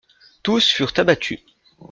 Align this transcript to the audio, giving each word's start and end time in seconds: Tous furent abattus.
Tous 0.41 0.67
furent 0.71 0.95
abattus. 0.97 1.37